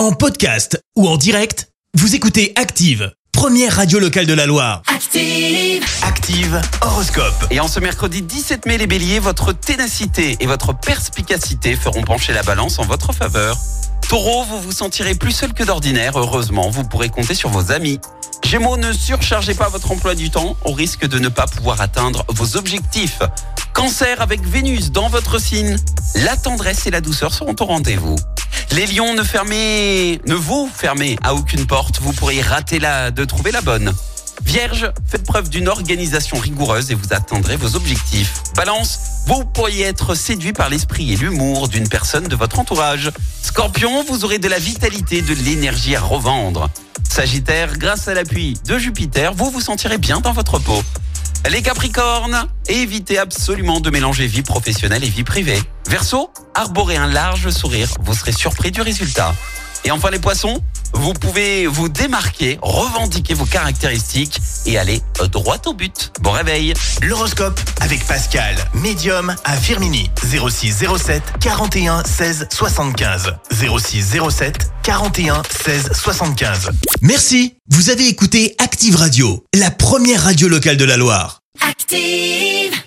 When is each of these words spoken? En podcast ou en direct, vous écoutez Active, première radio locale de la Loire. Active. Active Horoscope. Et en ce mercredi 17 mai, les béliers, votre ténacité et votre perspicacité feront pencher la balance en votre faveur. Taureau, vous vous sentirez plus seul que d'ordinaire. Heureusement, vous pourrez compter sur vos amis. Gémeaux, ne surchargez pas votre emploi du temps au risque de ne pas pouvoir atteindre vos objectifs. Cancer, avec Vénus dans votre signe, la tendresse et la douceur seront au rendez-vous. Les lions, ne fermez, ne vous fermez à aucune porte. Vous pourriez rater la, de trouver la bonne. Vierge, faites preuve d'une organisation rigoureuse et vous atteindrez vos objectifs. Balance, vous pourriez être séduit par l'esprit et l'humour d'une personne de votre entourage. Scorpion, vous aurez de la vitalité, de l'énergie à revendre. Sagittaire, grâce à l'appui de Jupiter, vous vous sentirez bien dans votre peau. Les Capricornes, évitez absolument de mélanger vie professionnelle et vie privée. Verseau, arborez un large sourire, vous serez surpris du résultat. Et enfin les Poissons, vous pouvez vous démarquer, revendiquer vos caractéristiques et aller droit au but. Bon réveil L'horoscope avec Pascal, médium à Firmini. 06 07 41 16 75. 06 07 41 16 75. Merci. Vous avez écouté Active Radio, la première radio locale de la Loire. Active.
En 0.00 0.12
podcast 0.12 0.82
ou 0.96 1.06
en 1.06 1.18
direct, 1.18 1.68
vous 1.92 2.14
écoutez 2.14 2.54
Active, 2.56 3.12
première 3.32 3.76
radio 3.76 3.98
locale 3.98 4.24
de 4.24 4.32
la 4.32 4.46
Loire. 4.46 4.80
Active. 4.86 5.84
Active 6.02 6.58
Horoscope. 6.80 7.46
Et 7.50 7.60
en 7.60 7.68
ce 7.68 7.80
mercredi 7.80 8.22
17 8.22 8.64
mai, 8.64 8.78
les 8.78 8.86
béliers, 8.86 9.18
votre 9.18 9.52
ténacité 9.52 10.38
et 10.40 10.46
votre 10.46 10.72
perspicacité 10.72 11.76
feront 11.76 12.00
pencher 12.00 12.32
la 12.32 12.42
balance 12.42 12.78
en 12.78 12.84
votre 12.84 13.12
faveur. 13.12 13.58
Taureau, 14.08 14.44
vous 14.44 14.62
vous 14.62 14.72
sentirez 14.72 15.14
plus 15.14 15.32
seul 15.32 15.52
que 15.52 15.64
d'ordinaire. 15.64 16.18
Heureusement, 16.18 16.70
vous 16.70 16.84
pourrez 16.84 17.10
compter 17.10 17.34
sur 17.34 17.50
vos 17.50 17.70
amis. 17.70 18.00
Gémeaux, 18.42 18.78
ne 18.78 18.94
surchargez 18.94 19.52
pas 19.52 19.68
votre 19.68 19.92
emploi 19.92 20.14
du 20.14 20.30
temps 20.30 20.56
au 20.64 20.72
risque 20.72 21.06
de 21.06 21.18
ne 21.18 21.28
pas 21.28 21.44
pouvoir 21.44 21.82
atteindre 21.82 22.24
vos 22.30 22.56
objectifs. 22.56 23.20
Cancer, 23.74 24.22
avec 24.22 24.40
Vénus 24.46 24.92
dans 24.92 25.10
votre 25.10 25.38
signe, 25.38 25.76
la 26.14 26.38
tendresse 26.38 26.86
et 26.86 26.90
la 26.90 27.02
douceur 27.02 27.34
seront 27.34 27.54
au 27.60 27.64
rendez-vous. 27.66 28.16
Les 28.72 28.86
lions, 28.86 29.14
ne 29.14 29.24
fermez, 29.24 30.20
ne 30.26 30.34
vous 30.34 30.70
fermez 30.72 31.18
à 31.22 31.34
aucune 31.34 31.66
porte. 31.66 32.00
Vous 32.00 32.12
pourriez 32.12 32.40
rater 32.40 32.78
la, 32.78 33.10
de 33.10 33.24
trouver 33.24 33.50
la 33.50 33.62
bonne. 33.62 33.92
Vierge, 34.44 34.92
faites 35.08 35.24
preuve 35.24 35.50
d'une 35.50 35.68
organisation 35.68 36.38
rigoureuse 36.38 36.92
et 36.92 36.94
vous 36.94 37.12
atteindrez 37.12 37.56
vos 37.56 37.74
objectifs. 37.74 38.42
Balance, 38.54 39.00
vous 39.26 39.44
pourriez 39.44 39.84
être 39.84 40.14
séduit 40.14 40.52
par 40.52 40.70
l'esprit 40.70 41.12
et 41.12 41.16
l'humour 41.16 41.68
d'une 41.68 41.88
personne 41.88 42.28
de 42.28 42.36
votre 42.36 42.60
entourage. 42.60 43.10
Scorpion, 43.42 44.04
vous 44.04 44.24
aurez 44.24 44.38
de 44.38 44.48
la 44.48 44.60
vitalité, 44.60 45.20
de 45.20 45.34
l'énergie 45.34 45.96
à 45.96 46.00
revendre. 46.00 46.70
Sagittaire, 47.08 47.76
grâce 47.76 48.06
à 48.06 48.14
l'appui 48.14 48.54
de 48.66 48.78
Jupiter, 48.78 49.34
vous 49.34 49.50
vous 49.50 49.60
sentirez 49.60 49.98
bien 49.98 50.20
dans 50.20 50.32
votre 50.32 50.60
peau. 50.60 50.80
Les 51.48 51.62
Capricornes, 51.62 52.46
évitez 52.68 53.18
absolument 53.18 53.80
de 53.80 53.90
mélanger 53.90 54.26
vie 54.26 54.42
professionnelle 54.42 55.02
et 55.02 55.08
vie 55.08 55.24
privée. 55.24 55.60
Verseau, 55.88 56.30
arborez 56.54 56.96
un 56.96 57.06
large 57.06 57.48
sourire, 57.48 57.88
vous 58.00 58.12
serez 58.12 58.32
surpris 58.32 58.70
du 58.70 58.82
résultat. 58.82 59.34
Et 59.84 59.90
enfin 59.90 60.10
les 60.10 60.18
Poissons, 60.18 60.62
vous 60.94 61.12
pouvez 61.12 61.66
vous 61.66 61.88
démarquer, 61.88 62.58
revendiquer 62.62 63.34
vos 63.34 63.44
caractéristiques 63.44 64.40
et 64.66 64.78
aller 64.78 65.00
droit 65.32 65.58
au 65.66 65.72
but. 65.72 66.12
Bon 66.20 66.32
réveil 66.32 66.74
L'horoscope 67.02 67.58
avec 67.80 68.04
Pascal, 68.06 68.56
médium 68.74 69.34
à 69.44 69.56
Firmini. 69.56 70.10
06 70.22 70.84
07 70.98 71.22
41 71.40 72.04
16 72.04 72.48
75. 72.50 73.34
06 73.50 74.18
07 74.30 74.70
41 74.82 75.42
16 75.64 75.90
75. 75.92 76.70
Merci. 77.02 77.54
Vous 77.68 77.90
avez 77.90 78.08
écouté 78.08 78.54
Active 78.58 78.96
Radio, 78.96 79.44
la 79.54 79.70
première 79.70 80.24
radio 80.24 80.48
locale 80.48 80.76
de 80.76 80.84
la 80.84 80.96
Loire. 80.96 81.40
Active. 81.60 82.79